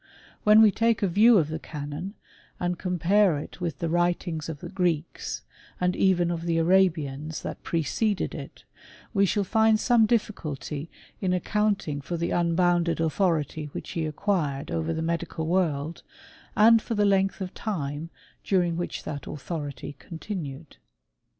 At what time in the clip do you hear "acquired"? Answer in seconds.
14.07-14.71